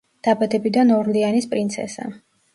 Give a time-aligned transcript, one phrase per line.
[0.27, 2.09] დაბადებიდან ორლეანის პრინცესა.